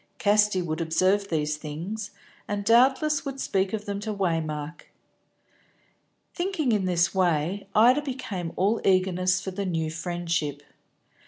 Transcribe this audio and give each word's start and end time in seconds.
Casti 0.17 0.63
would 0.63 0.81
observe 0.81 1.27
these 1.27 1.57
things, 1.57 2.09
and 2.47 2.65
doubtless 2.65 3.23
would 3.23 3.39
speak 3.39 3.71
of 3.71 3.85
them 3.85 3.99
to 3.99 4.11
Waymark. 4.11 4.87
Thinking 6.33 6.71
in 6.71 6.85
this 6.85 7.13
way, 7.13 7.67
Ida 7.75 8.01
became 8.01 8.51
all 8.55 8.81
eagerness 8.83 9.39
for 9.41 9.51
the 9.51 9.63
new 9.63 9.91
friendship. 9.91 10.63